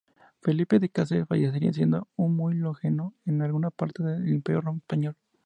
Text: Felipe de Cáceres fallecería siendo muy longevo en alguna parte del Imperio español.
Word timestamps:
Felipe 0.41 0.79
de 0.79 0.89
Cáceres 0.89 1.27
fallecería 1.27 1.71
siendo 1.73 2.07
muy 2.17 2.55
longevo 2.55 3.13
en 3.23 3.43
alguna 3.43 3.69
parte 3.69 4.01
del 4.01 4.29
Imperio 4.29 4.63
español. 4.75 5.15